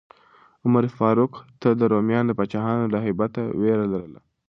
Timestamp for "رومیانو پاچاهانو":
1.93-2.85